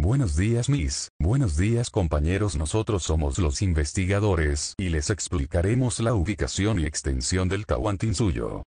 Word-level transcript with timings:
Buenos 0.00 0.36
días 0.36 0.68
mis, 0.68 1.08
buenos 1.18 1.58
días 1.58 1.90
compañeros 1.90 2.54
nosotros 2.54 3.02
somos 3.02 3.36
los 3.40 3.62
investigadores 3.62 4.74
y 4.78 4.90
les 4.90 5.10
explicaremos 5.10 5.98
la 5.98 6.14
ubicación 6.14 6.78
y 6.78 6.86
extensión 6.86 7.48
del 7.48 7.66
Tahuantinsuyo. 7.66 8.62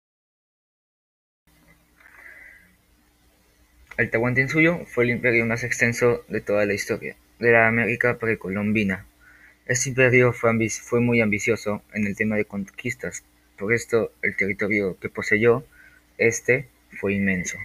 El 3.97 4.09
Tahuantinsuyo 4.09 4.85
fue 4.85 5.05
el 5.05 5.11
imperio 5.11 5.45
más 5.45 5.63
extenso 5.63 6.25
de 6.27 6.41
toda 6.41 6.65
la 6.65 6.73
historia 6.73 7.15
de 7.39 7.51
la 7.53 7.69
América 7.69 8.17
precolombina. 8.17 9.05
Este 9.65 9.87
imperio 9.87 10.33
fue, 10.33 10.51
fue 10.69 10.99
muy 10.99 11.21
ambicioso 11.21 11.81
en 11.93 12.07
el 12.07 12.15
tema 12.17 12.35
de 12.35 12.43
conquistas, 12.43 13.23
por 13.57 13.71
esto 13.71 14.11
el 14.21 14.35
territorio 14.35 14.97
que 14.99 15.07
poseyó 15.07 15.63
este 16.17 16.67
fue 16.99 17.13
inmenso. 17.13 17.57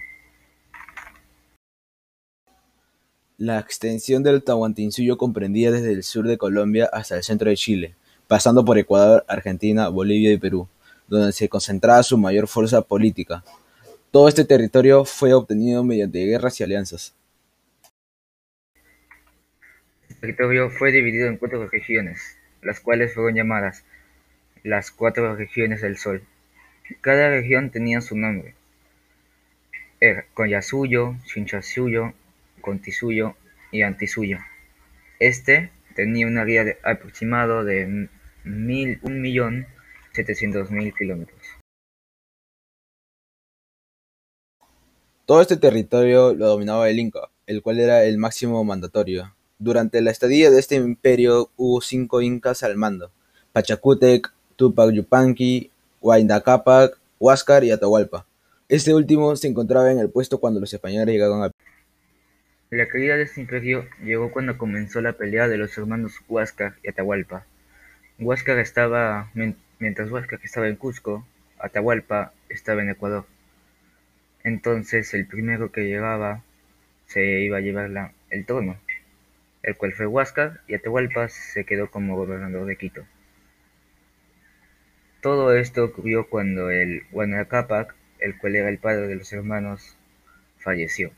La 3.39 3.59
extensión 3.59 4.23
del 4.23 4.43
Tahuantinsuyo 4.43 5.15
comprendía 5.15 5.69
desde 5.69 5.91
el 5.91 6.01
sur 6.01 6.27
de 6.27 6.39
Colombia 6.39 6.89
hasta 6.91 7.17
el 7.17 7.23
centro 7.23 7.51
de 7.51 7.55
Chile, 7.55 7.93
pasando 8.27 8.65
por 8.65 8.79
Ecuador, 8.79 9.25
Argentina, 9.27 9.89
Bolivia 9.89 10.33
y 10.33 10.39
Perú, 10.39 10.67
donde 11.07 11.31
se 11.31 11.47
concentraba 11.47 12.01
su 12.01 12.17
mayor 12.17 12.47
fuerza 12.47 12.81
política. 12.81 13.43
Todo 14.09 14.27
este 14.27 14.43
territorio 14.43 15.05
fue 15.05 15.35
obtenido 15.35 15.83
mediante 15.83 16.25
guerras 16.25 16.59
y 16.59 16.63
alianzas. 16.63 17.13
El 20.09 20.15
territorio 20.19 20.71
fue 20.71 20.91
dividido 20.91 21.27
en 21.27 21.37
cuatro 21.37 21.67
regiones, 21.67 22.19
las 22.63 22.79
cuales 22.79 23.13
fueron 23.13 23.35
llamadas 23.35 23.83
las 24.63 24.89
cuatro 24.89 25.35
regiones 25.35 25.83
del 25.83 25.99
Sol. 25.99 26.23
Cada 27.01 27.29
región 27.29 27.69
tenía 27.69 28.01
su 28.01 28.17
nombre. 28.17 28.55
Era 29.99 30.25
Collasuyo, 30.33 31.13
Chinchasuyo, 31.25 32.13
Contisuyo 32.67 33.35
y 33.71 33.83
Antisuyo. 33.83 34.39
Este 35.21 35.71
tenía 35.95 36.27
un 36.27 36.37
área 36.37 36.65
aproximado 36.83 37.63
de 37.63 38.09
mil, 38.43 38.99
un 39.03 39.21
millón 39.21 39.67
setecientos 40.11 40.69
mil 40.69 40.93
kilómetros. 40.93 41.39
Todo 45.25 45.41
este 45.41 45.55
territorio 45.55 46.33
lo 46.33 46.47
dominaba 46.47 46.89
el 46.89 46.99
Inca, 46.99 47.29
el 47.45 47.61
cual 47.61 47.79
era 47.79 48.03
el 48.03 48.17
máximo 48.17 48.61
mandatorio. 48.65 49.33
Durante 49.59 50.01
la 50.01 50.11
estadía 50.11 50.51
de 50.51 50.59
este 50.59 50.75
imperio 50.75 51.51
hubo 51.55 51.79
cinco 51.79 52.21
incas 52.21 52.63
al 52.63 52.75
mando: 52.75 53.13
Pachacútec, 53.53 54.33
Tupac 54.57 54.91
Yupanqui, 54.91 55.71
Huayna 56.01 56.43
Huáscar 57.17 57.63
y 57.63 57.71
Atahualpa. 57.71 58.25
Este 58.67 58.93
último 58.93 59.37
se 59.37 59.47
encontraba 59.47 59.89
en 59.89 59.99
el 59.99 60.09
puesto 60.09 60.41
cuando 60.41 60.59
los 60.59 60.73
españoles 60.73 61.13
llegaron 61.13 61.43
a 61.43 61.51
la 62.69 62.87
caída 62.87 63.15
de 63.15 63.23
este 63.23 63.39
imperio 63.39 63.87
llegó 64.03 64.29
cuando 64.31 64.57
comenzó 64.57 64.99
la 64.99 65.13
pelea 65.13 65.47
de 65.47 65.57
los 65.57 65.77
hermanos 65.77 66.19
Huáscar 66.27 66.75
y 66.83 66.89
Atahualpa. 66.89 67.45
Huáscar 68.19 68.59
estaba, 68.59 69.31
mientras 69.79 70.11
Huáscar 70.11 70.39
estaba 70.43 70.67
en 70.67 70.75
Cusco, 70.75 71.25
Atahualpa 71.59 72.33
estaba 72.49 72.81
en 72.81 72.89
Ecuador. 72.89 73.25
Entonces 74.43 75.13
el 75.13 75.27
primero 75.27 75.71
que 75.71 75.85
llegaba 75.85 76.43
se 77.05 77.39
iba 77.39 77.57
a 77.57 77.61
llevar 77.61 78.11
el 78.29 78.45
trono, 78.45 78.77
el 79.63 79.77
cual 79.77 79.93
fue 79.93 80.05
Huáscar 80.05 80.59
y 80.67 80.73
Atahualpa 80.73 81.29
se 81.29 81.63
quedó 81.63 81.89
como 81.89 82.17
gobernador 82.17 82.65
de 82.65 82.75
Quito. 82.75 83.05
Todo 85.21 85.55
esto 85.55 85.85
ocurrió 85.85 86.27
cuando 86.27 86.69
el 86.69 87.03
Huayna 87.11 87.45
Cápac, 87.45 87.95
el 88.19 88.37
cual 88.37 88.57
era 88.57 88.67
el 88.67 88.77
padre 88.77 89.07
de 89.07 89.15
los 89.15 89.31
hermanos, 89.31 89.95
falleció 90.57 91.11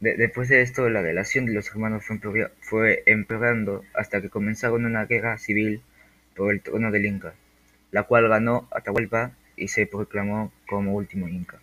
después 0.00 0.48
de 0.48 0.62
esto, 0.62 0.88
la 0.88 1.02
relación 1.02 1.46
de 1.46 1.52
los 1.52 1.68
hermanos 1.68 2.04
fue 2.60 3.02
empeorando 3.06 3.84
hasta 3.94 4.20
que 4.20 4.30
comenzaron 4.30 4.84
una 4.84 5.04
guerra 5.04 5.38
civil 5.38 5.82
por 6.34 6.52
el 6.52 6.62
trono 6.62 6.90
del 6.90 7.06
Inca, 7.06 7.34
la 7.90 8.04
cual 8.04 8.28
ganó 8.28 8.66
Atahualpa 8.70 9.32
y 9.56 9.68
se 9.68 9.86
proclamó 9.86 10.52
como 10.66 10.94
último 10.94 11.28
Inca. 11.28 11.60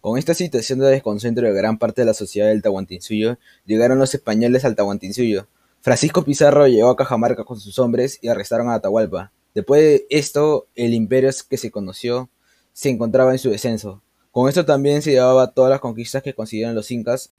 Con 0.00 0.16
esta 0.16 0.32
situación 0.32 0.78
de 0.78 0.86
desconcentro 0.86 1.46
de 1.46 1.52
gran 1.52 1.76
parte 1.76 2.02
de 2.02 2.06
la 2.06 2.14
sociedad 2.14 2.48
del 2.48 2.62
Tahuantinsuyo, 2.62 3.36
llegaron 3.66 3.98
los 3.98 4.14
españoles 4.14 4.64
al 4.64 4.76
Tahuantinsuyo. 4.76 5.48
Francisco 5.80 6.24
Pizarro 6.24 6.66
llegó 6.68 6.90
a 6.90 6.96
Cajamarca 6.96 7.44
con 7.44 7.58
sus 7.58 7.78
hombres 7.78 8.18
y 8.22 8.28
arrestaron 8.28 8.70
a 8.70 8.74
Atahualpa. 8.74 9.32
Después 9.54 9.82
de 9.82 10.06
esto, 10.08 10.68
el 10.76 10.94
imperio 10.94 11.30
que 11.50 11.56
se 11.56 11.70
conoció 11.70 12.30
se 12.78 12.90
encontraba 12.90 13.32
en 13.32 13.40
su 13.40 13.50
descenso. 13.50 14.04
Con 14.30 14.48
esto 14.48 14.64
también 14.64 15.02
se 15.02 15.10
llevaba 15.10 15.52
todas 15.52 15.68
las 15.68 15.80
conquistas 15.80 16.22
que 16.22 16.32
consiguieron 16.32 16.76
los 16.76 16.92
incas. 16.92 17.34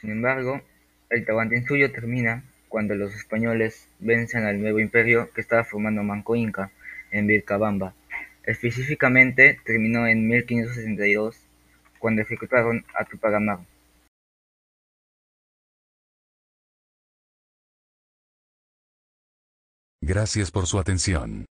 Sin 0.00 0.10
embargo, 0.10 0.62
el 1.10 1.26
Tahuantinsuyo 1.26 1.92
termina 1.92 2.44
cuando 2.70 2.94
los 2.94 3.14
españoles 3.14 3.86
vencen 3.98 4.44
al 4.44 4.58
nuevo 4.58 4.80
imperio 4.80 5.30
que 5.34 5.42
estaba 5.42 5.64
formando 5.64 6.02
Manco 6.02 6.34
Inca 6.34 6.72
en 7.10 7.26
Vilcabamba. 7.26 7.94
Específicamente 8.44 9.60
terminó 9.66 10.06
en 10.06 10.28
1562 10.28 11.36
cuando 11.98 12.22
ejecutaron 12.22 12.86
a 12.98 13.04
Tupac 13.04 13.34
Amaru. 13.34 13.66
Gracias 20.00 20.50
por 20.50 20.66
su 20.66 20.78
atención. 20.78 21.44